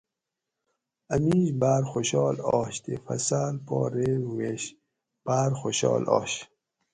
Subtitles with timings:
[1.15, 4.63] اۤ میش باۤر خوشال آش تے فصاۤل پا رین ووینش
[5.25, 6.33] بار خوشال آش